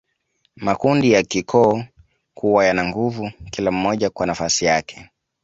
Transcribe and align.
Makundi 0.55 1.11
ya 1.11 1.23
kikoo 1.23 1.83
kuwa 2.33 2.65
yana 2.65 2.83
nguvu 2.85 3.31
kila 3.51 3.71
mmoja 3.71 4.09
kwa 4.09 4.25
nafasi 4.27 4.65
yake 4.65 5.09